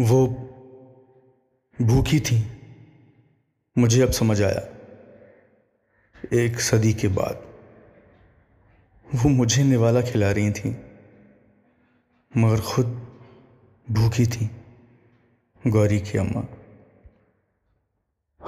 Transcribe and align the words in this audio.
वो 0.00 0.26
भूखी 1.82 2.20
थी। 2.20 2.42
मुझे 3.78 4.02
अब 4.02 4.10
समझ 4.10 4.42
आया। 4.42 4.62
एक 6.34 6.60
सदी 6.60 6.92
के 6.94 7.08
बाद 7.08 7.42
वो 9.14 9.28
मुझे 9.28 9.64
निवाला 9.64 10.00
खिला 10.02 10.30
रही 10.32 10.50
थी, 10.50 10.70
मगर 12.36 12.60
खुद 12.60 12.86
भूखी 13.90 14.26
थी, 14.26 14.50
गौरी 15.66 16.00
की 16.00 16.18
अम्मा। 16.18 16.44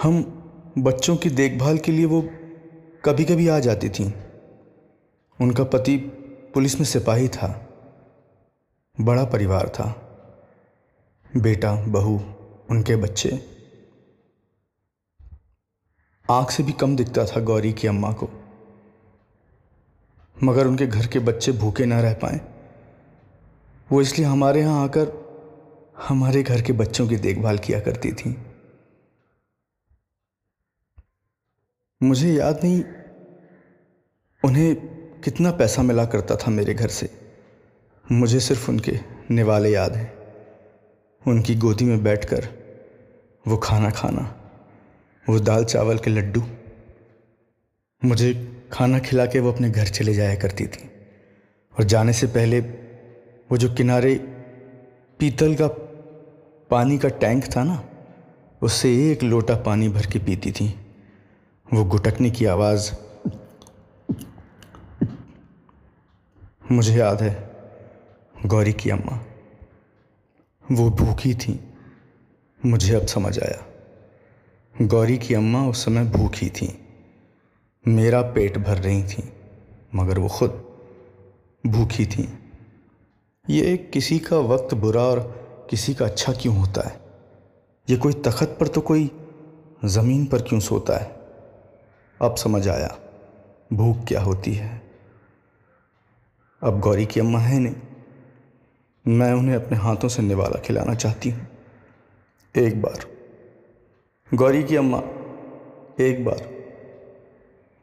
हम 0.03 0.23
बच्चों 0.79 1.17
की 1.17 1.31
देखभाल 1.31 1.79
के 1.79 1.93
लिए 1.93 2.05
वो 2.05 2.23
कभी 3.05 3.25
कभी 3.25 3.49
आ 3.49 3.59
जाती 3.59 3.89
थी। 3.89 4.15
उनका 5.41 5.65
पति 5.65 5.97
पुलिस 6.55 6.77
में 6.77 6.87
सिपाही 6.87 7.29
था, 7.29 7.49
बड़ा 9.01 9.25
परिवार 9.25 9.69
था। 9.69 10.07
बेटा, 11.37 11.75
बहू, 11.75 12.21
उनके 12.71 12.97
बच्चे। 12.97 13.43
आँख 16.31 16.51
से 16.51 16.63
भी 16.63 16.73
कम 16.73 16.97
दिखता 16.97 17.25
था 17.25 17.41
गौरी 17.41 17.73
की 17.73 17.89
अम्मा 17.89 18.13
को। 18.13 18.31
मगर 20.43 20.67
उनके 20.67 20.87
घर 20.87 21.07
के 21.07 21.19
बच्चे 21.19 21.53
भूखे 21.53 21.85
ना 21.85 22.01
रह 22.01 22.15
पाए। 22.15 22.41
वो 23.93 24.01
इसलिए 24.01 24.27
हमारे 24.27 24.61
यहाँ 24.61 24.85
आकर 24.85 25.21
हमारे 26.09 26.43
घर 26.43 26.63
के 26.63 26.73
बच्चों 26.73 27.09
की 27.09 27.17
देखभाल 27.17 27.59
किया 27.59 27.81
करती 27.81 28.13
थी। 28.13 28.37
मुझे 32.03 32.35
याद 32.35 32.61
नहीं 32.65 32.85
उन्हें 34.45 34.77
कितना 35.21 35.51
पैसा 35.51 35.83
मिला 35.83 36.05
करता 36.05 36.37
था 36.37 36.51
मेरे 36.51 36.75
घर 36.75 36.89
से। 36.89 37.33
मुझे 38.13 38.41
सिर्फ़ 38.41 38.71
उनके 38.71 38.99
निवाले 39.31 39.71
याद 39.71 39.97
हैं। 39.97 40.20
उनकी 41.27 41.55
गोदी 41.55 41.85
में 41.85 42.03
बैठकर 42.03 42.49
वो 43.49 43.57
खाना 43.57 43.91
खाना, 43.91 44.23
वो 45.31 45.39
दाल 45.41 45.65
चावल 45.65 45.99
के 45.99 46.11
लड्डू, 46.11 46.43
मुझे 48.05 48.33
खाना 48.73 48.99
खिला 48.99 49.27
के 49.27 49.41
वो 49.41 49.53
अपने 49.53 49.71
घर 49.71 49.87
चले 49.87 50.15
जाया 50.15 50.35
करती 50.35 50.67
थी। 50.67 50.91
और 51.79 51.85
जाने 51.85 52.13
से 52.13 52.27
पहले 52.27 52.61
वो 53.51 53.57
जो 53.57 53.73
किनारे 53.75 54.15
पीतल 55.21 55.55
का 55.55 55.69
पानी 56.71 56.99
का 56.99 57.09
टैंक 57.09 57.45
था 57.57 57.65
ना, 57.65 57.83
उससे 58.63 59.13
एक 59.13 59.23
लोटा 59.23 59.57
पानी 59.57 59.89
भर 59.89 60.07
के 60.07 60.19
पीती 60.19 60.53
थी। 60.53 60.69
वो 61.75 61.85
गुटकने 61.85 62.31
की 62.31 62.45
आवाज़, 62.45 62.93
मुझे 66.73 66.97
याद 66.97 67.23
है, 67.23 67.51
गौरी 68.47 68.73
की 68.73 68.91
अम्मा। 68.91 69.25
वो 70.73 70.91
भूखी 70.91 71.35
थी। 71.35 71.61
मुझे 72.67 72.95
अब 72.95 73.07
समझ 73.07 73.39
आया। 73.39 73.67
गौरी 74.87 75.19
की 75.19 75.35
अम्मा 75.35 75.69
उस 75.69 75.85
समय 75.85 76.05
भूखी 76.05 76.51
थी। 76.51 76.69
मेरा 77.89 78.23
पेट 78.23 78.59
भर 78.59 78.79
रही 78.79 79.03
थी, 79.05 79.33
मगर 79.95 80.19
वो 80.19 80.29
खुद 80.29 80.51
भूखी 81.67 82.07
थी। 82.07 82.29
ये 83.51 83.77
किसी 83.77 84.19
का 84.19 84.39
वक्त 84.39 84.75
बुरा 84.75 85.03
और 85.03 85.21
किसी 85.71 85.95
का 85.95 86.05
अच्छा 86.05 86.33
क्यों 86.33 86.57
होता 86.57 86.89
है? 86.89 87.01
ये 87.91 87.97
कोई 87.97 88.13
तखत 88.13 88.57
पर 88.61 88.69
तो 88.69 88.81
कोई 88.81 89.11
ज़मीन 89.85 90.27
पर 90.27 90.43
क्यों 90.43 90.61
सोता 90.61 90.99
है? 90.99 91.17
अब 92.23 92.37
समझ 92.37 92.69
आया, 92.69 92.97
भूख 93.73 94.05
क्या 94.05 94.23
होती 94.23 94.55
है। 94.55 94.83
अब 96.63 96.81
गौरी 96.81 97.07
की 97.07 97.21
अम्मा 97.21 97.39
है 97.39 97.59
नहीं। 97.59 97.75
मैं 99.09 99.33
उन्हें 99.33 99.57
अपने 99.57 99.79
हाथों 99.79 100.09
से 100.09 100.23
निवाला 100.23 100.61
खिलाना 100.61 100.95
चाहती 100.95 101.31
हूँ। 101.31 101.47
एक 102.57 102.83
बार। 102.83 103.07
गौरी 104.35 104.63
की 104.65 104.77
अम्मा, 104.77 104.99
एक 106.01 106.25
बार। 106.25 106.43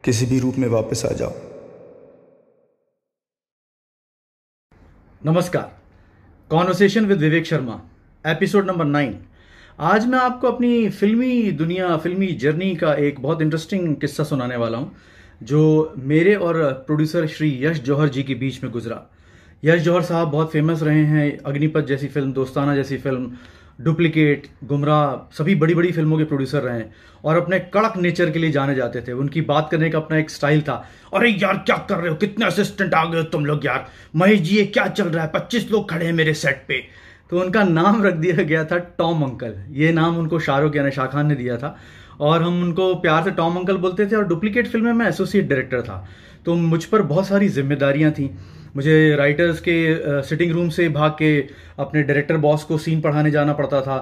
किसी 0.04 0.26
भी 0.26 0.38
रूप 0.38 0.54
में 0.54 0.68
वापस 0.68 1.04
आ 1.06 1.08
जाओ। 1.08 1.32
नमस्कार। 5.26 5.78
Conversation 6.50 7.06
with 7.06 7.18
Vivek 7.18 7.46
Sharma 7.46 7.82
episode 8.26 8.66
number 8.66 8.84
nine 8.84 9.24
आज 9.78 10.06
मैं 10.06 10.18
आपको 10.18 10.46
अपनी 10.48 10.88
फिल्मी 10.90 11.52
दुनिया, 11.52 11.96
फिल्मी 11.96 12.26
जर्नी 12.26 12.76
का 12.76 12.94
एक 12.94 13.20
बहुत 13.20 13.42
इंटरेस्टिंग 13.42 13.96
किस्सा 13.96 14.24
सुनाने 14.24 14.56
वाला 14.56 14.78
हूँ, 14.78 14.96
जो 15.42 15.94
मेरे 15.98 16.34
और 16.34 16.72
प्रोड्यूसर 16.72 17.26
श्री 17.26 17.64
यश 17.64 17.78
जौहर 17.78 18.08
जी 18.08 18.22
के 18.22 18.34
बीच 18.34 18.62
में 18.62 18.72
गुजरा। 18.72 19.06
यश 19.64 19.80
जौहर 19.80 20.02
साहब 20.02 20.28
बहुत 20.28 20.52
फ़ेमस 20.52 20.82
रहे 20.82 21.04
हैं, 21.04 21.38
अग्निपथ 21.38 21.86
जैसी 21.86 22.06
फ़िल्म 22.06 22.32
दोस्ताना 22.32 22.74
जैसी 22.74 22.96
फ़िल्म 22.96 23.30
डुप्लीकेट 23.80 24.46
गुमराह, 24.64 25.34
सभी 25.34 25.54
बड़ी 25.54 25.74
बड़ी 25.74 25.92
फ़िल्मों 25.92 26.18
के 26.18 26.24
प्रोड्यूसर 26.24 26.60
रहे 26.60 26.78
हैं 26.78 26.94
और 27.24 27.36
अपने 27.36 27.58
कड़क 27.58 27.96
नेचर 27.96 28.30
के 28.30 28.38
लिए 28.38 28.50
जाने 28.50 28.74
जाते 28.74 29.00
थे। 29.00 29.12
उनकी 29.12 29.40
बात 29.40 29.68
करने 29.70 29.90
का 29.90 29.98
अपना 29.98 30.18
एक 30.18 30.30
स्टाइल 30.30 30.62
था। 30.62 30.84
अरे 31.14 31.30
यार, 31.30 31.56
क्या 31.56 31.76
कर 31.76 31.96
रहे 31.96 32.08
हो? 32.08 32.14
कितने 32.14 32.46
असिस्टेंट 32.46 32.94
आ 32.94 33.04
गए 33.04 33.18
हो 33.18 33.22
तुम 33.22 33.46
लोग 33.46 33.66
यार? 33.66 33.86
महेश 34.16 34.40
जी, 34.40 34.56
ये 34.56 34.64
क्या 34.64 34.86
चल 34.86 35.08
रहा 35.08 35.24
है? 35.24 35.30
पच्चीस 35.34 35.70
लोग 35.70 35.90
खड़े 35.90 36.06
हैं 36.06 36.12
मेरे 36.12 36.34
सेट 36.34 36.64
पे। 36.68 36.84
तो 37.30 37.40
उनका 37.40 37.64
नाम 37.64 38.04
रख 38.04 38.14
दिया 38.14 38.42
गया 38.42 38.64
था 38.64 38.78
टॉम 38.78 39.22
अंकल। 39.22 39.54
ये 39.70 39.92
नाम 39.92 40.18
उनको 40.18 40.38
शाहरुख 40.38 40.76
यानी 40.76 40.90
शाह 40.90 41.06
खान 41.06 41.26
ने 41.26 41.34
दिया 41.34 41.56
था। 41.56 41.76
और 42.20 42.42
हम 42.42 42.62
उनको 42.62 42.94
प्यार 42.94 43.24
से 43.24 43.30
टॉम 43.30 43.56
अंकल 43.56 43.76
बोलते 43.76 44.06
थे 44.06 44.16
और 44.16 44.28
डुप्लीकेट 44.28 44.66
फ़िल्म 44.66 44.84
में 44.84 44.92
मैं 44.92 45.08
एसोसिएट 45.08 45.48
डायरेक्टर 45.48 45.82
था। 45.82 46.08
तो 46.44 46.54
मुझ 46.54 46.84
पर 46.84 47.02
बहुत 47.02 47.26
सारी 47.26 47.48
जिम्मेदारियाँ 47.48 48.12
थी। 48.12 48.38
मुझे 48.76 49.16
राइटर्स 49.16 49.60
के 49.60 50.22
सिटिंग 50.22 50.52
रूम 50.52 50.68
से 50.68 50.88
भाग 50.88 51.10
के 51.12 51.38
अपने 51.78 52.02
डायरेक्टर 52.02 52.36
बॉस 52.36 52.64
को 52.64 52.78
सीन 52.78 53.00
पढ़ाने 53.00 53.30
जाना 53.30 53.52
पड़ता 53.52 53.80
था। 53.80 53.98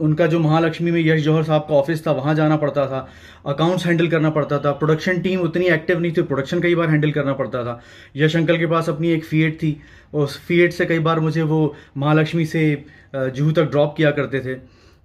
उनका 0.00 0.26
जो 0.26 0.38
महालक्ष्मी 0.40 0.90
में 0.90 1.00
यश 1.00 1.22
जौहर 1.22 1.42
साहब 1.42 1.66
का 1.68 1.74
ऑफ़िस 1.74 2.06
था, 2.06 2.12
वहाँ 2.12 2.34
जाना 2.34 2.56
पड़ता 2.56 2.86
था। 2.86 3.08
अकाउंट्स 3.46 3.86
हैंडल 3.86 4.08
करना 4.08 4.30
पड़ता 4.30 4.58
था। 4.58 4.72
प्रोडक्शन 4.72 5.20
टीम 5.20 5.40
उतनी 5.40 5.66
एक्टिव 5.68 6.00
नहीं 6.00 6.12
थी 6.12 6.22
प्रोडक्शन 6.22 6.60
कई 6.60 6.74
बार 6.74 6.88
हैंडल 6.90 7.10
करना 7.12 7.32
पड़ता 7.32 7.64
था। 7.64 7.80
यश 8.16 8.36
अंकल 8.36 8.58
के 8.58 8.66
पास 8.66 8.88
अपनी 8.88 9.12
एक 9.12 9.24
फीएट 9.24 9.56
थी 9.56 9.76
उस 10.14 10.38
फीएट 10.46 10.72
से 10.72 10.86
कई 10.86 10.98
बार 10.98 11.20
मुझे 11.20 11.42
वो 11.42 11.74
महालक्ष्मी 11.96 12.44
से 12.46 12.84
जूहू 13.14 13.52
तक 13.52 13.70
ड्रॉप 13.70 13.94
किया 13.96 14.10
करते 14.10 14.40
थे। 14.40 14.54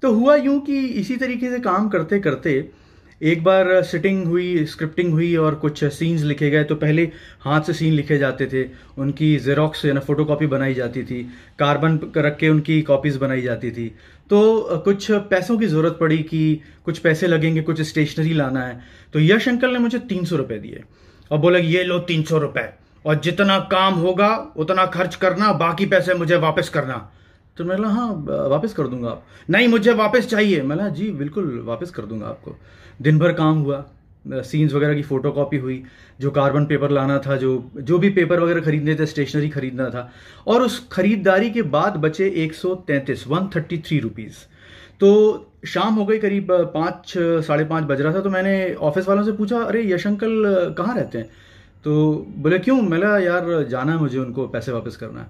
तो 0.04 0.14
हुआ 0.14 0.36
यूँ 0.36 0.60
कि 0.62 0.78
इसी 0.80 1.16
तरीके 1.18 1.50
से 1.50 1.60
काम 1.60 1.88
करते 1.90 2.20
करते 2.20 2.60
एक 3.22 3.44
बार 3.44 3.82
सिटिंग 3.84 4.26
हुई 4.26 4.66
स्क्रिप्टिंग 4.66 5.12
हुई 5.14 5.36
और 5.36 5.56
कुछ 5.56 5.84
सीन्स 5.84 6.22
लिखे 6.24 6.50
गए 6.50 6.64
तो 6.64 6.76
पहले 6.76 7.04
हाथ 7.42 7.62
से 7.62 7.74
सीन 7.74 7.94
लिखे 7.94 8.18
जाते 8.18 8.46
थे। 8.46 8.64
उनकी 8.98 9.38
जेरोक्स 9.38 9.86
ना 9.86 10.00
फ़ोटो 10.00 10.26
कॉपी 10.26 10.48
बनाई 10.48 10.74
जाती 10.74 11.04
थी। 11.04 11.22
कार्बन 11.60 12.00
रख 12.18 12.38
के 12.38 12.50
उनकी 12.50 12.82
कॉपीज 12.82 13.18
बनाई 13.18 13.42
जाती 13.42 13.72
थी। 13.72 13.88
तो 14.30 14.64
कुछ 14.86 15.12
पैसों 15.12 15.58
की 15.58 15.66
ज़रूरत 15.66 15.98
पड़ी 16.00 16.18
कि 16.18 16.62
कुछ 16.86 17.00
पैसे 17.00 17.28
लगेंगे, 17.28 17.62
कुछ 17.62 17.82
स्टेशनरी 17.82 18.34
लाना 18.34 18.62
है। 18.62 18.80
तो 19.14 19.20
यश 19.20 19.48
अंकल 19.50 19.74
ने 19.74 19.80
मुझे 19.80 20.00
तीन 20.00 20.26
सौ 20.26 20.38
दिए। 20.38 20.84
और 21.32 21.38
बोला, 21.38 21.60
ये 21.60 21.84
लो 21.84 22.00
तीन 22.00 22.24
सौ 22.24 22.54
और 23.06 23.20
जितना 23.20 23.60
काम 23.60 23.94
होगा, 23.94 24.54
उतना 24.58 24.86
खर्च 24.86 25.16
करना, 25.16 25.54
बाकी 25.54 25.86
पैसे 25.86 26.14
मुझे 26.14 26.36
वापस 26.36 26.70
करना। 26.70 27.12
तो 27.60 27.66
मैं 27.66 27.78
हाँ 27.78 28.26
वापस 28.50 28.74
कर 28.74 28.88
दूँगा 28.88 29.10
आप। 29.10 29.24
नहीं, 29.50 29.68
मुझे 29.68 29.94
वापस 29.94 30.28
चाहिए। 30.28 30.62
मैं 30.62 30.94
जी, 30.94 31.10
बिल्कुल, 31.12 31.62
वापस 31.66 31.90
कर 31.92 32.04
दूँगा 32.04 32.28
आपको। 32.28 32.56
दिन 33.02 33.20
भर 33.20 33.34
काम 33.34 33.58
हुआ 33.60 33.86
सीन्स 34.28 34.74
वगैरह 34.74 34.96
की 34.96 35.02
फ़ोटो 35.02 35.32
कॉपी 35.32 35.58
हुई, 35.58 35.84
जो 36.22 36.32
कार्बन 36.32 36.66
पेपर 36.66 36.92
लाना 36.92 37.18
था, 37.20 37.36
जो 37.36 37.72
जो 37.78 37.98
भी 37.98 38.10
पेपर 38.10 38.40
वगैरह 38.40 38.62
खरीदने 38.62 38.96
थे 38.96 39.06
स्टेशनरी 39.06 39.50
खरीदना 39.50 39.90
था, 39.90 40.12
और 40.48 40.62
उस 40.62 40.88
खरीदारी 40.92 41.50
के 41.50 41.62
बाद 41.62 41.98
बचे 41.98 42.28
एक 42.36 42.54
सौ 42.54 42.76
तैंतीस 42.76 43.28
वन 43.28 43.50
थर्टी 43.56 43.78
थ्री 43.78 44.00
रुपीज़ 44.00 44.36
तो 45.00 45.10
शाम 45.66 45.94
हो 45.96 46.06
गई, 46.06 46.18
करीब 46.18 46.48
पाँच, 46.52 47.14
साढ़े 47.48 47.66
पाँच 47.66 47.84
बज 47.84 48.02
रहा 48.02 48.14
था 48.14 48.20
तो 48.20 48.30
मैंने 48.30 48.74
ऑफ़िस 48.74 49.08
वालों 49.08 49.24
से 49.24 49.32
पूछा, 49.32 49.60
अरे, 49.60 49.92
यश 49.94 50.08
अंकल, 50.08 50.44
कहाँ 50.78 50.96
रहते 50.96 51.18
हैं? 51.18 51.30
तो 51.84 52.26
बोले, 52.38 52.60
क्यों? 52.60 52.82
मैंने 52.82 53.26
यार, 53.26 53.64
जाना 53.64 53.92
है 53.92 53.98
मुझे 53.98 54.20
उनको, 54.20 54.48
पैसे 54.48 54.72
वापस 54.72 54.96
करना 54.96 55.20
है। 55.20 55.28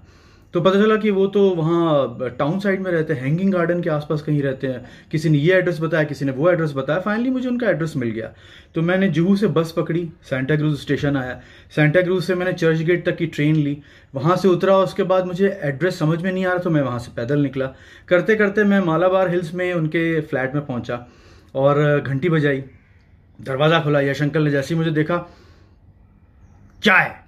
तो 0.54 0.60
पता 0.60 0.80
चला 0.80 0.96
कि 0.96 1.10
वो 1.10 1.26
तो 1.26 1.40
वहाँ 1.54 2.30
टाउन 2.38 2.58
साइड 2.60 2.80
में 2.80 2.90
रहते 2.92 3.14
हैं 3.14 3.22
हैंगिंग 3.22 3.52
गार्डन 3.52 3.80
के 3.82 3.90
आसपास 3.90 4.22
कहीं 4.22 4.42
रहते 4.42 4.66
हैं। 4.66 4.84
किसी 5.10 5.28
ने 5.28 5.38
ये 5.38 5.54
एड्रेस 5.54 5.78
बताया, 5.80 6.04
किसी 6.04 6.24
ने 6.24 6.32
वो 6.32 6.50
एड्रेस 6.50 6.72
बताया। 6.76 7.00
फाइनली 7.00 7.30
मुझे 7.30 7.48
उनका 7.48 7.68
एड्रेस 7.68 7.96
मिल 7.96 8.10
गया। 8.10 8.32
तो 8.74 8.82
मैंने 8.82 9.08
जुहू 9.08 9.36
से 9.36 9.46
बस 9.48 9.72
पकड़ी 9.76 10.08
सेंटा 10.30 10.56
क्रूज 10.56 10.78
स्टेशन 10.80 11.16
आया। 11.16 11.40
सेंटा 11.76 12.02
क्रूज 12.02 12.24
से 12.24 12.34
मैंने 12.34 12.52
चर्च 12.52 12.80
गेट 12.80 13.04
तक 13.06 13.16
की 13.16 13.26
ट्रेन 13.28 13.56
ली। 13.56 13.76
वहाँ 14.14 14.36
से 14.36 14.48
उतरा, 14.48 14.76
उसके 14.78 15.02
बाद 15.04 15.26
मुझे 15.26 15.48
एड्रेस 15.62 15.98
समझ 15.98 16.20
में 16.22 16.32
नहीं 16.32 16.44
आ 16.46 16.52
रहा 16.52 16.58
तो 16.58 16.70
मैं 16.70 16.82
वहाँ 16.82 16.98
से 16.98 17.12
पैदल 17.16 17.40
निकला। 17.40 17.72
करते 18.08 18.36
करते 18.36 18.64
मैं 18.64 18.80
मालाबार 18.82 19.30
हिल्स 19.30 19.54
में 19.54 19.72
उनके 19.74 20.20
फ्लैट 20.20 20.54
में 20.54 20.66
पहुँचा 20.66 21.06
और 21.54 22.00
घंटी 22.00 22.28
बजाई। 22.28 22.62
दरवाज़ा 23.38 23.80
खुला 23.80 24.00
यशंकल 24.00 24.42
ने 24.42 24.50
जैसे 24.50 24.74
ही 24.74 24.78
मुझे 24.78 24.90
देखा 24.90 25.26
चाय 26.82 27.19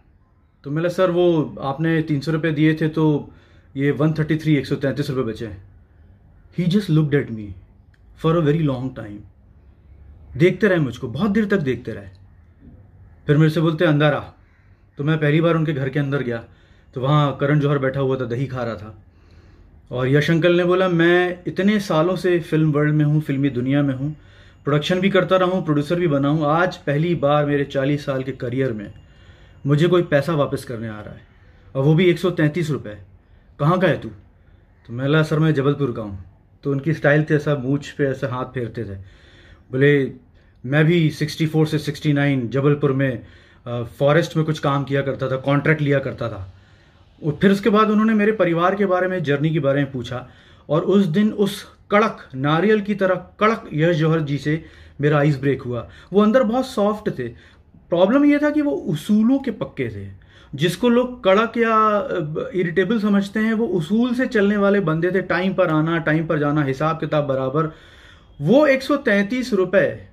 तो 0.64 0.70
मैंने, 0.70 0.88
सर, 0.90 1.10
वो 1.10 1.56
आपने 1.62 2.00
तीन 2.02 2.20
सौ 2.20 2.32
रुपये 2.32 2.52
दिए 2.52 2.74
थे 2.80 2.88
तो 2.90 3.04
ये 3.74 3.90
वन 3.92 4.12
थर्टी 4.12 4.36
थ्री 4.36 4.54
एक 4.56 4.66
सौ 4.66 4.76
तैंतीस 4.76 5.10
रुपये 5.10 5.24
बचे 5.24 5.46
ही। 6.56 6.66
Just 6.66 6.90
looked 6.90 7.14
at 7.14 7.30
me 7.30 7.48
for 8.20 8.36
a 8.36 8.40
very 8.40 8.58
long 8.60 8.94
time 8.96 9.18
देखते 10.36 10.68
रहे 10.68 10.78
मुझको, 10.80 11.08
बहुत 11.08 11.30
देर 11.30 11.46
तक 11.46 11.60
देखते 11.60 11.92
रहे। 11.92 12.08
फिर 13.26 13.36
मेरे 13.36 13.50
से 13.50 13.60
बोलते, 13.60 13.84
अंदर 13.84 14.14
आ। 14.14 14.20
तो 14.98 15.04
मैं 15.04 15.18
पहली 15.18 15.40
बार 15.40 15.56
उनके 15.56 15.72
घर 15.72 15.88
के 15.88 15.98
अंदर 15.98 16.22
गया 16.22 16.42
तो 16.94 17.00
वहाँ 17.00 17.36
करण 17.40 17.60
जौहर 17.60 17.78
बैठा 17.78 18.00
हुआ 18.00 18.16
था, 18.16 18.24
दही 18.26 18.46
खा 18.46 18.62
रहा 18.62 18.74
था। 18.74 18.98
और 19.90 20.08
यश 20.08 20.30
अंकल 20.30 20.56
ने 20.56 20.64
बोला, 20.64 20.88
मैं 20.88 21.42
इतने 21.46 21.78
सालों 21.80 22.16
से 22.16 22.38
फ़िल्म 22.40 22.72
वर्ल्ड 22.72 22.94
में 22.94 23.04
हूँ, 23.04 23.20
फिल्मी 23.20 23.50
दुनिया 23.50 23.82
में 23.82 23.94
हूँ, 23.94 24.14
प्रोडक्शन 24.66 25.00
भी 25.00 25.10
करता 25.10 25.36
रहा 25.36 25.48
हूँ 25.48 25.64
प्रोड्यूसर 25.64 26.00
भी 26.00 26.08
बना 26.08 26.28
हूँ 26.28 26.46
आज 26.48 26.76
पहली 26.78 27.14
बार 27.16 27.46
मेरे 27.46 27.64
चालीस 27.66 28.04
साल 28.04 28.22
के 28.22 28.32
करियर 28.34 28.72
में 28.72 28.90
मुझे 29.64 29.88
कोई 29.88 30.02
पैसा 30.04 30.34
वापस 30.34 30.64
करने 30.64 30.88
आ 30.88 31.00
रहा 31.00 31.14
है, 31.14 31.20
और 31.74 31.84
वो 31.84 31.94
भी 31.94 32.06
एक 32.06 32.18
सौ 32.18 32.30
तैंतीस 32.32 32.70
रुपये 32.70 32.96
कहाँ 33.58 33.78
का 33.78 33.88
है 33.88 34.00
तू? 34.00 34.08
तो 34.08 34.92
मैं 34.92 35.08
ला 35.08 35.22
सर, 35.22 35.38
मैं 35.38 35.52
जबलपुर 35.54 35.92
का 35.92 36.02
हूँ। 36.02 36.24
तो 36.64 36.70
उनकी 36.70 36.92
स्टाइल 36.94 37.24
थे 37.24 37.34
ऐसा, 37.34 37.54
मूछ 37.56 37.90
पे 37.90 38.04
ऐसा 38.04 38.28
हाथ 38.28 38.44
फेरते 38.44 38.84
थे। 38.84 38.96
बोले, 39.70 40.12
मैं 40.64 40.84
भी 40.84 41.08
सिक्सटी 41.10 41.46
फोर 41.46 41.66
से 41.66 41.78
सिक्सटी 41.80 42.12
नाइन 42.12 42.48
जबलपुर 42.48 42.92
में 42.92 43.22
फॉरेस्ट 43.98 44.36
में 44.36 44.44
कुछ 44.46 44.58
काम 44.58 44.84
किया 44.84 45.02
करता 45.02 45.28
था, 45.30 45.36
कॉन्ट्रैक्ट 45.38 45.82
लिया 45.82 45.98
करता 45.98 46.28
था। 46.28 46.52
और 47.22 47.38
फिर 47.42 47.52
उसके 47.52 47.70
बाद 47.70 47.90
उन्होंने 47.90 48.14
मेरे 48.14 48.32
परिवार 48.32 48.74
के 48.74 48.86
बारे 48.86 49.08
में, 49.08 49.22
जर्नी 49.22 49.50
के 49.50 49.60
बारे 49.60 49.82
में 49.82 49.90
पूछा, 49.92 50.28
और 50.68 50.82
उस 50.82 51.06
दिन 51.06 51.32
उस 51.34 51.62
कड़क, 51.90 52.28
नारियल 52.34 52.80
की 52.80 52.94
तरह 52.94 53.14
कड़क 53.40 53.68
यश 53.72 53.96
जौहर 53.96 54.20
जी 54.20 54.38
से 54.38 54.64
मेरा 55.00 55.18
आइस 55.18 55.40
ब्रेक 55.40 55.62
हुआ। 55.62 55.88
वो 56.12 56.22
अंदर 56.22 56.42
बहुत 56.42 56.66
सॉफ्ट 56.66 57.10
थे 57.18 57.28
प्रॉब्लम 57.92 58.24
यह 58.24 58.38
था 58.38 58.50
कि 58.50 58.60
वो 58.60 58.72
उसूलों 58.72 59.38
के 59.38 59.50
पक्के 59.50 59.88
थे। 59.88 60.06
जिसको 60.54 60.88
लोग 60.88 61.24
कड़क 61.24 61.52
या 61.56 61.76
इरिटेबल 62.54 63.00
समझते 63.00 63.40
हैं, 63.40 63.52
वो 63.52 63.66
उसूल 63.66 64.14
से 64.14 64.26
चलने 64.26 64.56
वाले 64.56 64.80
बंदे 64.80 65.10
थे। 65.10 65.22
टाइम 65.22 65.54
पर 65.54 65.68
आना, 65.68 65.98
टाइम 65.98 66.26
पर 66.26 66.38
जाना, 66.38 66.62
हिसाब 66.62 67.00
किताब 67.00 67.26
बराबर। 67.26 67.72
वो 68.40 68.66
एक 68.66 68.82
रुपए, 69.52 70.08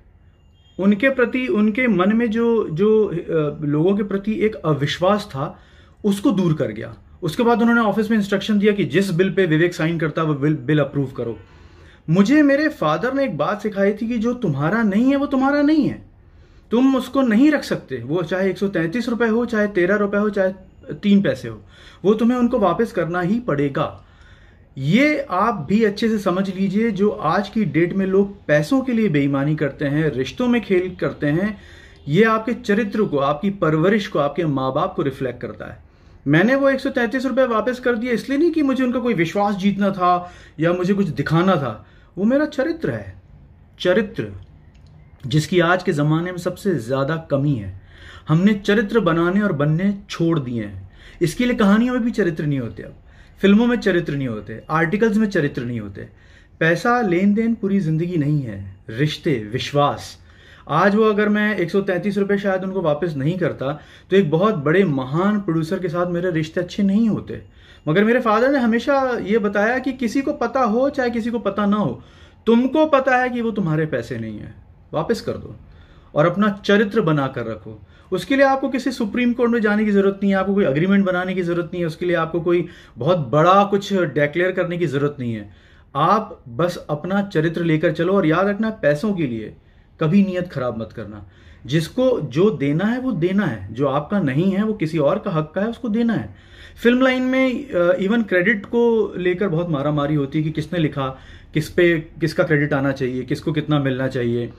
उनके 0.78 1.08
प्रति, 1.10 1.46
उनके 1.46 1.88
मन 1.88 2.16
में 2.16 2.30
जो 2.30 2.68
जो 2.68 3.10
लोगों 3.62 3.96
के 3.96 4.02
प्रति 4.02 4.32
एक 4.32 4.54
अविश्वास 4.54 5.24
था, 5.24 5.58
उसको 6.04 6.30
दूर 6.30 6.54
कर 6.54 6.66
गया। 6.66 6.94
उसके 7.22 7.42
बाद 7.42 7.62
उन्होंने 7.62 7.80
ऑफ़िस 7.80 8.10
में 8.10 8.16
इंस्ट्रक्शन 8.18 8.58
दिया 8.58 8.72
कि 8.72 8.84
जिस 8.84 9.10
बिल 9.10 9.30
पे 9.30 9.46
विवेक 9.46 9.74
साइन 9.74 9.98
करता 9.98 10.22
है, 10.22 10.28
वो 10.28 10.34
बिल 10.34 10.54
बिल 10.56 10.78
अप्रूव 10.78 11.06
करो। 11.06 11.38
मुझे 12.10 12.42
मेरे 12.42 12.68
फादर 12.68 13.14
ने 13.14 13.24
एक 13.24 13.36
बात 13.36 13.62
सिखाई 13.62 13.92
थी 13.92 14.08
कि 14.08 14.18
जो 14.18 14.34
तुम्हारा 14.34 14.82
नहीं 14.82 15.10
है, 15.10 15.16
वो 15.16 15.26
तुम्हारा 15.26 15.62
नहीं 15.62 15.88
है। 15.88 16.09
तुम 16.70 16.96
उसको 16.96 17.22
नहीं 17.22 17.50
रख 17.50 17.64
सकते। 17.64 17.96
वो 17.96 18.22
चाहे 18.22 18.50
एक 18.50 19.08
रुपए 19.08 19.26
हो, 19.26 19.46
चाहे 19.46 19.66
तेरह 19.66 19.96
रुपए 19.96 20.16
हो, 20.16 20.30
चाहे 20.30 20.52
तीन 20.94 21.22
पैसे 21.22 21.48
हो, 21.48 21.60
वो 22.04 22.14
तुम्हें 22.14 22.38
उनको 22.38 22.58
वापस 22.58 22.92
करना 22.92 23.20
ही 23.20 23.40
पड़ेगा। 23.40 24.04
ये 24.78 25.26
आप 25.30 25.66
भी 25.68 25.84
अच्छे 25.84 26.08
से 26.08 26.18
समझ 26.18 26.54
लीजिए, 26.54 26.90
जो 26.90 27.10
आज 27.10 27.48
की 27.48 27.64
डेट 27.64 27.92
में 27.92 28.06
लोग 28.06 28.44
पैसों 28.44 28.80
के 28.80 28.92
लिए 28.92 29.08
बेईमानी 29.08 29.56
करते 29.56 29.84
हैं, 29.84 30.10
रिश्तों 30.10 30.48
में 30.48 30.62
खेल 30.62 30.96
करते 31.00 31.26
हैं, 31.26 31.60
ये 32.08 32.24
आपके 32.24 32.52
चरित्र 32.52 33.02
को, 33.02 33.18
आपकी 33.18 33.50
परवरिश 33.50 34.06
को, 34.06 34.18
आपके 34.18 34.44
माँ 34.44 34.72
बाप 34.72 34.94
को 34.94 35.02
रिफ्लेक्ट 35.02 35.40
करता 35.40 35.64
है। 35.64 35.78
मैंने 36.26 36.54
वो 36.54 36.70
एक 36.70 36.86
रुपए 36.86 37.46
वापस 37.46 37.80
कर 37.80 37.96
दिया 37.96 38.12
इसलिए 38.12 38.38
नहीं 38.38 38.50
कि 38.50 38.62
मुझे 38.62 38.84
उनका 38.84 38.98
कोई 38.98 39.14
विश्वास 39.14 39.54
जीतना 39.54 39.90
था 39.90 40.32
या 40.60 40.72
मुझे 40.72 40.94
कुछ 40.94 41.06
दिखाना 41.06 41.56
था। 41.56 41.86
वो 42.18 42.24
मेरा 42.24 42.44
चरित्र 42.44 42.90
है। 42.90 43.22
चरित्र। 43.80 44.32
जिसकी 45.24 45.60
आज 45.60 45.82
के 45.82 45.92
ज़माने 45.92 46.30
में 46.32 46.38
सबसे 46.38 46.74
ज़्यादा 46.76 47.16
कमी 47.30 47.54
है। 47.54 47.80
हमने 48.28 48.54
चरित्र 48.56 49.00
बनाने 49.00 49.40
और 49.40 49.52
बनने 49.52 49.94
छोड़ 50.10 50.38
दिए 50.38 50.64
हैं। 50.64 50.88
इसके 51.22 51.46
लिए 51.46 51.56
कहानियों 51.56 51.94
में 51.94 52.02
भी 52.02 52.10
चरित्र 52.10 52.44
नहीं 52.44 52.58
होते 52.58 52.82
अब। 52.82 52.94
फ़िल्मों 53.40 53.66
में 53.66 53.76
चरित्र 53.76 54.14
नहीं 54.14 54.28
होते। 54.28 54.62
आर्टिकल्स 54.70 55.16
में 55.16 55.28
चरित्र 55.28 55.64
नहीं 55.64 55.80
होते। 55.80 56.08
पैसा 56.60 57.00
लेन 57.02 57.34
देन 57.34 57.54
पूरी 57.54 57.80
ज़िंदगी 57.80 58.16
नहीं 58.16 58.42
है। 58.42 58.76
रिश्ते, 58.90 59.38
विश्वास। 59.52 60.16
आज 60.70 60.94
वो 60.94 61.04
अगर 61.04 61.28
मैं 61.28 61.56
एक 61.56 61.74
रुपए 61.74 62.38
शायद 62.38 62.64
उनको 62.64 62.80
वापस 62.82 63.14
नहीं 63.16 63.36
करता 63.38 63.72
तो 64.10 64.16
एक 64.16 64.30
बहुत 64.30 64.54
बड़े 64.56 64.84
महान 64.86 65.40
प्रोड्यूसर 65.40 65.78
के 65.78 65.88
साथ 65.88 66.10
मेरे 66.10 66.30
रिश्ते 66.30 66.60
अच्छे 66.60 66.82
नहीं 66.82 67.08
होते। 67.08 67.42
मगर 67.88 68.04
मेरे 68.04 68.20
फादर 68.20 68.50
ने 68.50 68.58
हमेशा 68.58 69.00
ये 69.22 69.38
बताया 69.38 69.78
कि 69.78 69.92
किसी 69.94 70.20
को 70.22 70.32
पता 70.34 70.60
हो, 70.62 70.88
चाहे 70.90 71.10
किसी 71.10 71.30
को 71.30 71.38
पता 71.38 71.66
ना 71.66 71.76
हो, 71.76 72.02
तुमको 72.46 72.84
पता 72.88 73.16
है 73.16 73.30
कि 73.30 73.40
वो 73.40 73.50
तुम्हारे 73.50 73.86
पैसे 73.86 74.18
नहीं 74.18 74.38
है। 74.38 74.54
वापस 74.92 75.20
कर 75.20 75.32
दो 75.32 75.54
और 76.14 76.26
अपना 76.26 76.48
चरित्र 76.64 77.00
बना 77.00 77.26
कर 77.26 77.46
रखो। 77.46 77.80
उसके 78.12 78.36
लिए 78.36 78.44
आपको 78.46 78.68
किसी 78.68 78.92
सुप्रीम 78.92 79.32
कोर्ट 79.32 79.52
में 79.52 79.60
जाने 79.60 79.84
की 79.84 79.90
ज़रूरत 79.90 80.20
नहीं 80.22 80.32
है, 80.32 80.38
आपको 80.38 80.54
कोई 80.54 80.64
अग्रीमेंट 80.64 81.04
बनाने 81.06 81.34
की 81.34 81.42
ज़रूरत 81.42 81.70
नहीं 81.72 81.82
है, 81.82 81.86
उसके 81.86 82.06
लिए 82.06 82.16
आपको 82.16 82.40
कोई 82.40 82.66
बहुत 82.98 83.18
बड़ा 83.28 83.62
कुछ 83.64 83.92
डिक्लेयर 83.92 84.52
करने 84.52 84.78
की 84.78 84.86
ज़रूरत 84.86 85.16
नहीं 85.20 85.34
है। 85.34 85.50
आप 85.94 86.40
बस 86.48 86.76
अपना 86.90 87.22
चरित्र 87.22 87.64
लेकर 87.64 87.92
चलो 87.92 88.12
और 88.12 88.26
याद 88.26 88.46
रखना 88.46 88.70
पैसों 88.82 89.12
के 89.14 89.26
लिए 89.26 89.54
कभी 90.00 90.22
नियत 90.24 90.48
खराब 90.52 90.78
मत 90.78 90.92
करना। 90.92 91.26
जिसको 91.66 92.20
जो 92.20 92.50
देना 92.50 92.84
है, 92.84 93.00
वो 93.00 93.12
देना 93.12 93.46
है। 93.46 93.74
जो 93.74 93.86
आपका 93.86 94.20
नहीं 94.20 94.50
है, 94.52 94.62
वो 94.62 94.72
किसी 94.72 94.98
और 94.98 95.18
का 95.18 95.30
हक 95.30 95.52
का 95.54 95.60
है, 95.60 95.68
उसको 95.68 95.88
देना 95.88 96.12
है। 96.12 96.34
फ़िल्म 96.82 97.02
लाइन 97.02 97.22
में 97.22 97.48
इवन 97.96 98.22
क्रेडिट 98.22 98.66
को 98.66 99.12
लेकर 99.16 99.48
बहुत 99.48 99.68
मारा 99.68 99.90
मारी 99.90 100.14
होती 100.14 100.38
है 100.38 100.44
कि 100.44 100.50
किसने 100.50 100.78
लिखा, 100.78 101.08
किस 101.54 101.68
पे, 101.68 101.98
किसका 102.20 102.44
क्रेडिट 102.44 102.72
आना 102.72 102.92
चाहिए, 102.92 103.22
किसको 103.22 103.52
कितना 103.52 103.78
मिलना 103.78 104.08
चाहिए। 104.08 104.52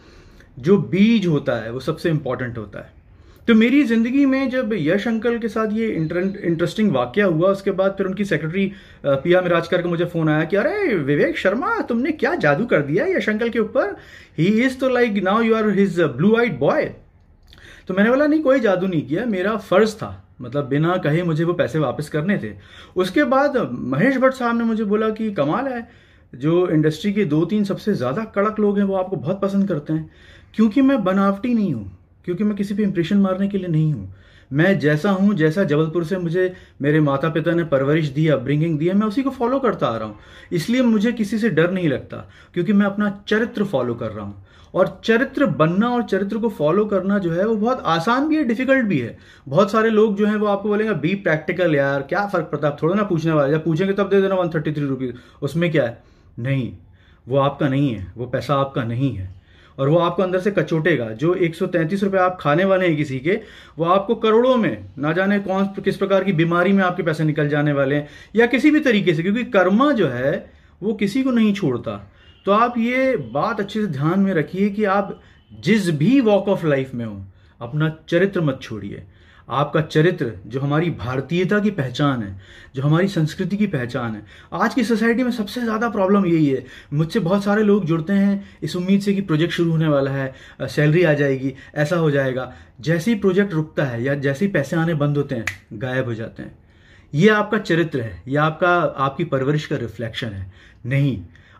जो 0.60 0.78
बीज 0.78 1.28
होता 1.28 1.56
है, 1.56 1.72
वो 1.72 1.80
सबसे 1.80 2.10
इंपॉर्टेंट 2.10 2.58
होता 2.58 2.80
है। 2.80 3.02
तो 3.48 3.56
मेरी 3.56 3.84
ज़िंदगी 3.84 4.26
में 4.26 4.50
जब 4.50 4.70
यश 4.74 5.08
अंकल 5.08 5.38
के 5.38 5.48
साथ 5.48 5.72
ये 5.74 5.88
इंटरेस्टिंग 5.88 6.92
वाक्य 6.92 7.22
हुआ, 7.22 7.50
उसके 7.50 7.72
बाद 7.72 7.92
फिर 7.92 8.08
उनकी 8.08 8.26
सेक्रेटरी 8.26 8.72
पिया 9.06 9.42
मिराज 9.42 9.68
करके 9.68 9.90
मुझे 9.90 10.06
फ़ोन 10.06 10.30
आया 10.30 10.44
कि, 10.44 10.56
अरे, 10.56 10.96
विवेक 10.96 11.38
शर्मा, 11.38 11.80
तुमने 11.82 12.12
क्या 12.12 12.36
जादू 12.36 12.66
कर 12.66 12.82
दिया 12.82 13.06
यश 13.06 13.30
अंकल 13.30 13.50
के 13.50 13.60
ऊपर? 13.60 13.96
ही 14.38 14.46
इज़ 14.46 14.78
तो 14.78 14.90
like 14.90 15.24
now 15.24 15.42
you 15.42 15.56
are 15.56 15.70
his 15.70 16.00
blue 16.00 16.36
eyed 16.36 16.60
boy 16.60 16.92
तो 17.88 17.94
मैंने 17.94 18.10
बोला, 18.10 18.28
नहीं, 18.28 18.42
कोई 18.42 18.60
जादू 18.60 18.88
नहीं 18.88 19.08
किया, 19.08 19.26
मेरा 19.26 19.56
फ़र्ज़ 19.58 19.96
था। 19.96 20.28
मतलब 20.42 20.68
बिना 20.68 20.98
कहे 20.98 21.24
मुझे 21.24 21.44
वो 21.44 21.54
पैसे 21.54 21.80
वापस 21.80 22.10
करने 22.10 22.38
थे। 22.38 22.54
उसके 22.96 23.24
बाद 23.24 23.58
महेश 23.72 24.18
भट्ट 24.18 24.34
साहब 24.34 24.58
ने 24.58 24.64
मुझे 24.64 24.84
बोला 24.84 25.10
कि, 25.10 25.32
कमाल 25.32 25.68
है। 25.68 25.90
जो 26.36 26.68
इंडस्ट्री 26.70 27.14
के 27.14 27.26
दो 27.26 27.46
तीन 27.46 27.64
सबसे 27.64 27.94
ज़्यादा 27.94 28.24
कड़क 28.24 28.60
लोग 28.60 28.78
हैं, 28.78 28.86
वो 28.86 28.96
आपको 28.96 29.16
बहुत 29.16 29.42
पसंद 29.42 29.68
करते 29.68 29.94
हैं। 29.94 30.10
क्योंकि 30.56 30.82
मैं 30.82 31.04
बनावटी 31.04 31.54
नहीं 31.54 31.74
हूँ, 31.74 31.92
क्योंकि 32.26 32.44
मैं 32.44 32.56
किसी 32.56 32.74
पे 32.74 32.84
इंप्रेशन 32.84 33.18
मारने 33.18 33.48
के 33.48 33.58
लिए 33.58 33.68
नहीं 33.68 33.94
हूँ। 33.94 34.14
मैं 34.52 34.80
जैसा 34.80 35.12
हूँ, 35.12 35.34
जैसा 35.34 35.64
जबलपुर 35.64 36.04
से 36.04 36.18
मुझे, 36.18 36.54
मेरे 36.82 37.00
माता 37.00 37.30
पिता 37.30 37.52
ने 37.52 37.64
परवरिश 37.64 38.08
दी 38.08 38.28
अपब्रिंगिंग 38.28 38.80
दी 38.80 38.88
है, 38.88 38.94
मैं 38.94 39.08
उसी 39.08 39.24
को 39.24 39.30
फॉलो 39.30 39.60
करता 39.60 39.88
आ 39.88 39.98
रहा 39.98 40.08
हूँ। 40.08 40.18
इसलिए 40.52 40.82
मुझे 40.82 41.12
किसी 41.12 41.38
से 41.38 41.50
डर 41.50 41.72
नहीं 41.72 41.90
लगता, 41.90 42.18
क्योंकि 42.54 42.74
मैं 42.74 42.86
अपना 42.86 43.24
चरित्र 43.28 43.64
फॉलो 43.64 43.96
कर 43.96 44.12
रहा 44.12 44.26
हूँ। 44.26 44.44
और 44.74 45.02
चरित्र 45.06 45.46
बनना 45.46 45.90
और 45.90 46.04
चरित्र 46.04 46.38
को 46.38 46.50
फॉलो 46.50 46.86
करना 46.86 47.18
जो 47.20 47.32
है, 47.32 47.46
वो 47.46 47.56
बहुत 47.56 47.82
आसान 47.86 48.28
भी 48.28 48.36
है 48.36 48.44
डिफ़िकल्ट 48.44 48.86
भी 48.86 49.00
है। 49.00 49.18
बहुत 49.48 49.72
सारे 49.72 49.90
लोग 49.90 50.16
जो 50.18 50.26
है, 50.26 50.36
वो 50.36 50.46
आपको 50.46 50.70
बोलेंगे, 50.70 50.94
बी 50.94 51.16
प्रैक्टिकल 51.16 51.76
यार, 51.76 52.02
क्या 52.02 52.28
फ़र्क 52.28 52.46
पड़ता 52.46 52.68
है? 52.68 52.76
थोड़ा 52.84 52.96
ना 52.96 53.04
पूछने 53.04 53.32
वाला, 53.32 53.52
जब 53.52 53.64
पूछेंगे 53.64 53.94
तब 53.94 54.10
दे 54.10 54.22
देना 54.22 54.36
वन 54.36 54.50
थर्टी 54.50 54.72
थ्री 54.72 54.86
रुपीज़ 54.86 55.12
उसमें 55.42 55.72
क्या 55.72 55.84
है? 55.84 56.04
नहीं, 56.40 56.72
वो 57.28 57.38
आपका 57.38 57.70
नहीं 57.70 57.94
है, 57.96 58.14
वो 58.18 58.26
पैसा 58.26 58.56
आपका 58.56 58.84
नहीं 58.84 59.16
है। 59.16 59.41
और 59.80 59.90
वो 59.90 59.98
आपको 59.98 60.24
अंदर 60.24 60.40
से 60.40 60.52
कचोटेगा। 60.52 61.10
जो 61.10 61.34
एक 61.34 61.56
सौ 61.56 61.66
आप 62.18 62.38
खाने 62.42 62.66
वाले 62.66 62.88
हैं 62.88 62.98
किसी 62.98 63.20
के, 63.20 63.40
वो 63.78 63.86
आपको 63.86 64.16
करोड़ों 64.16 64.56
में, 64.56 64.86
ना 65.00 65.14
जाने 65.14 65.40
कौन, 65.40 65.66
किस 65.66 65.98
प्रकार 65.98 66.24
की 66.24 66.34
बीमारी 66.34 66.74
में 66.74 66.84
आपके 66.84 67.04
पैसे 67.04 67.24
निकल 67.24 67.50
जाने 67.50 67.74
वाले 67.74 67.96
हैं, 67.96 68.08
या 68.36 68.46
किसी 68.46 68.72
भी 68.72 68.80
तरीके 68.80 69.14
से, 69.14 69.24
क्योंकि 69.24 69.44
कर्मा 69.44 69.92
जो 69.92 70.08
है, 70.08 70.54
वो 70.84 70.94
किसी 70.94 71.24
को 71.24 71.32
नहीं 71.32 71.54
छोड़ता। 71.54 72.12
तो 72.46 72.52
आप 72.52 72.78
ये 72.78 73.18
बात 73.18 73.60
अच्छे 73.60 73.82
से 73.82 73.88
ध्यान 73.88 74.20
में 74.20 74.34
रखिए 74.34 74.70
कि 74.70 74.84
आप 74.84 75.22
जिस 75.60 75.90
भी 75.90 76.20
वॉक 76.20 76.48
ऑफ़ 76.48 76.66
लाइफ 76.68 76.94
में 76.94 77.06
हो, 77.06 77.26
अपना 77.62 77.98
चरित्र 78.10 78.42
मत 78.42 78.60
छोड़िए। 78.62 79.04
आपका 79.52 79.82
चरित्र, 79.82 80.32
जो 80.48 80.60
हमारी 80.60 80.90
भारतीयता 80.90 81.60
की 81.60 81.72
पहचान 81.72 82.22
है, 82.24 82.40
जो 82.76 82.84
हमारी 82.84 83.08
संस्कृति 83.08 83.58
की 83.58 83.68
पहचान 83.68 84.16
है। 84.16 84.24
आज 84.54 84.74
की 84.74 84.84
सोसाइटी 84.84 85.24
में 85.24 85.32
सबसे 85.32 85.62
ज़्यादा 85.62 85.90
प्रॉब्लम 85.90 86.26
यही 86.26 86.48
है। 86.48 86.64
मुझसे 86.94 87.20
बहुत 87.20 87.44
सारे 87.44 87.64
लोग 87.64 87.86
जुड़ते 87.86 88.14
हैं, 88.14 88.44
इस 88.64 88.76
उम्मीद 88.76 89.02
से 89.02 89.14
कि 89.14 89.22
प्रोजेक्ट 89.22 89.54
शुरू 89.54 89.72
होने 89.72 89.88
वाला 89.88 90.12
है 90.12 90.34
सैलरी 90.62 91.04
आ 91.04 91.14
जाएगी, 91.14 91.54
ऐसा 91.76 91.96
हो 91.96 92.12
जाएगा। 92.12 92.52
जैसे 92.82 93.12
ही 93.12 93.20
प्रोजेक्ट 93.20 93.54
रुकता 93.54 93.84
है, 93.84 94.04
या 94.04 94.16
जैसे 94.16 94.46
ही 94.46 94.52
पैसे 94.52 94.76
आने 94.76 94.94
बंद 94.94 95.18
होते 95.18 95.36
हैं, 95.36 95.46
गायब 95.74 96.06
हो 96.06 96.14
जाते 96.14 96.44
हैं। 96.44 96.58
ये 97.14 97.30
आपका 97.30 97.58
चरित्र 97.58 98.02
है, 98.02 98.22
ये 98.28 98.38
आपका, 98.38 98.76
आपकी 98.78 99.24
परवरिश 99.24 99.66
का 99.66 99.76
रिफ्लेक्शन 99.76 100.28
है। 100.28 100.52
नहीं 100.86 101.18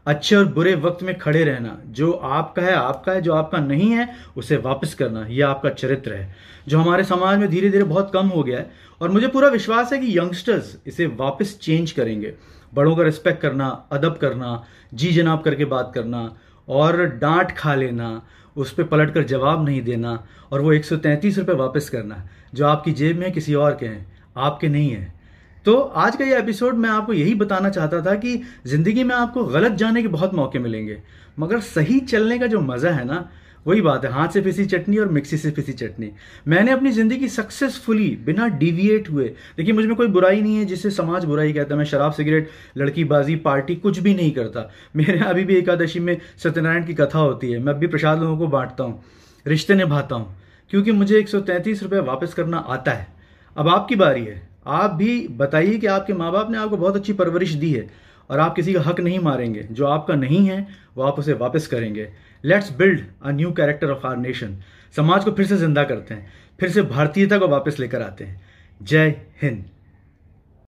अच्छे 0.08 0.36
और 0.36 0.46
बुरे 0.46 0.76
वक्त 0.76 1.04
में 1.04 1.18
खड़े 1.18 1.44
रहना। 1.44 1.80
जो 1.88 2.12
आपका 2.12 2.62
है 2.62 2.74
आपका 2.74 3.12
है, 3.12 3.22
जो 3.22 3.34
आपका 3.34 3.58
नहीं 3.58 3.92
है, 3.92 4.16
उसे 4.38 4.58
वापस 4.58 4.94
करना। 4.94 5.26
यह 5.26 5.48
आपका 5.48 5.70
चरित्र 5.70 6.14
है, 6.14 6.36
जो 6.68 6.80
हमारे 6.80 7.04
समाज 7.04 7.40
में 7.40 7.50
धीरे 7.50 7.70
धीरे 7.70 7.84
बहुत 7.84 8.12
कम 8.14 8.28
हो 8.28 8.44
गया 8.44 8.60
है। 8.60 8.72
और 9.02 9.10
मुझे 9.10 9.28
पूरा 9.28 9.48
विश्वास 9.48 9.94
है 9.94 10.00
कि 10.00 10.20
यंगस्टर्स 10.20 10.78
इसे 10.88 11.06
वापस 11.06 11.60
चेंज 11.62 11.92
करेंगे। 11.92 12.34
बड़ों 12.74 12.96
का 12.96 13.04
रिस्पेक्ट 13.04 13.42
करना, 13.42 13.86
अदब 13.92 14.18
करना, 14.18 14.64
जी 14.94 15.12
जनाब 15.12 15.42
करके 15.42 15.66
बात 15.66 15.92
करना, 15.96 16.38
और 16.70 17.06
डांट 17.06 17.52
खा 17.52 17.76
लेना, 17.76 18.22
उस 18.56 18.74
पर 18.74 18.84
पलट 18.84 19.14
कर 19.14 19.24
जवाब 19.24 19.66
नहीं 19.66 19.82
देना, 19.82 20.26
और 20.52 20.62
वो 20.62 20.74
एक 20.74 20.86
सौ 20.86 20.98
तैंतीस 20.98 21.38
रुपये 21.38 21.56
वापस 21.56 21.90
करना। 21.90 22.28
जो 22.54 22.68
आपकी 22.68 22.92
जेब 22.92 23.20
में 23.20 23.32
किसी 23.32 23.54
और 23.54 23.76
के 23.76 23.86
हैं, 23.86 24.24
आपके 24.38 24.70
नहीं 24.70 24.90
है। 24.90 25.21
तो 25.66 25.76
आज 25.80 26.16
का 26.16 26.26
ये 26.26 26.38
एपिसोड 26.38 26.76
मैं 26.76 26.90
आपको 26.90 27.14
यही 27.14 27.34
बताना 27.36 27.70
चाहता 27.70 28.02
था 28.02 28.14
कि 28.16 28.42
ज़िंदगी 28.68 29.04
में 29.04 29.14
आपको 29.16 29.44
गलत 29.46 29.72
जाने 29.72 30.02
के 30.02 30.08
बहुत 30.08 30.34
मौके 30.34 30.60
मिलेंगे, 30.60 30.98
मगर 31.40 31.60
सही 31.60 32.00
चलने 32.00 32.38
का 32.40 32.48
जो 32.48 32.60
मज़ा 32.62 32.92
है 32.92 33.04
ना, 33.06 33.30
वही 33.66 33.82
बात 33.82 34.06
है, 34.06 34.12
हाथ 34.12 34.30
से 34.30 34.42
पिसी 34.42 34.66
चटनी 34.66 34.98
और 34.98 35.08
मिक्सी 35.08 35.38
से 35.38 35.52
पिसी 35.52 35.74
चटनी। 35.74 36.12
मैंने 36.48 36.72
अपनी 36.72 36.92
ज़िंदगी 36.92 37.28
सक्सेसफुली 37.30 38.10
बिना 38.26 38.48
डिविएट 38.48 39.10
हुए, 39.10 39.26
देखिए 39.58 39.74
मुझमें 39.74 39.96
कोई 39.96 40.08
बुराई 40.08 40.42
नहीं 40.42 40.56
है 40.58 40.66
जिससे 40.66 40.92
समाज 40.92 41.26
बुराई 41.26 41.54
कहता 41.54 41.74
है, 41.74 41.78
मैं 41.78 41.86
शराब, 41.86 42.14
सिगरेट, 42.14 42.50
लड़कीबाजी, 42.78 43.36
पार्टी 43.38 43.76
कुछ 43.76 44.00
भी 44.00 44.14
नहीं 44.16 44.32
करता। 44.32 44.70
मेरे 44.96 45.20
अभी 45.20 45.44
भी 45.44 45.56
एकादशी 45.56 46.00
में 46.00 46.18
सत्यनारायण 46.38 46.86
की 46.86 46.94
कथा 46.96 47.20
होती 47.20 47.52
है, 47.52 47.60
मैं 47.60 47.74
अभी 47.74 47.88
प्रसाद 47.88 48.20
लोगों 48.20 48.38
को 48.38 48.48
बांटता 48.48 48.84
हूँ, 48.84 49.04
रिश्ते 49.46 49.76
निभाता 49.76 50.16
हूँ, 50.16 50.36
क्योंकि 50.72 50.92
मुझे 50.92 51.20
एक 51.20 51.36
रुपये 51.36 52.00
वापस 52.00 52.34
करना 52.34 52.58
आता 52.58 52.92
है। 52.92 53.08
अब 53.56 53.68
आपकी 53.68 53.96
बारी 53.96 54.26
है। 54.26 54.51
आप 54.66 54.92
भी 54.92 55.28
बताइए 55.28 55.78
कि 55.78 55.88
आपके 55.88 56.14
माँ 56.14 56.32
बाप 56.32 56.52
ने 56.52 56.58
आपको 56.58 56.78
बहुत 56.78 56.96
अच्छी 56.96 57.14
परवरिश 57.14 57.52
दी 57.52 57.72
है 57.74 57.90
और 58.30 58.40
आप 58.40 58.56
किसी 58.56 58.74
का 58.74 58.82
हक 58.82 59.00
नहीं 59.00 59.20
मारेंगे। 59.20 59.64
जो 59.72 59.86
आपका 59.86 60.16
नहीं 60.16 60.46
है, 60.48 60.68
वो 60.98 61.04
आप 61.04 61.20
उसे 61.20 61.34
वापस 61.34 61.68
करेंगे। 61.68 62.08
Let's 62.44 62.72
build 62.72 63.02
a 63.24 63.32
new 63.32 63.52
character 63.52 63.92
of 63.92 64.08
our 64.08 64.18
nation 64.18 64.58
समाज 64.96 65.24
को 65.24 65.32
फिर 65.32 65.46
से 65.46 65.58
ज़िंदा 65.58 65.84
करते 65.84 66.14
हैं। 66.14 66.32
फिर 66.60 66.70
से 66.70 66.82
भारतीयता 66.82 67.38
को 67.38 67.48
वापस 67.48 67.80
लेकर 67.80 68.02
आते 68.02 68.24
हैं। 68.24 68.42
जय 68.82 69.16
हिंद। 69.42 69.64